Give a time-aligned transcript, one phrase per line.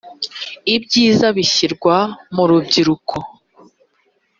[0.75, 1.95] ibyiza bishyirwa
[2.35, 3.15] murubyiruko.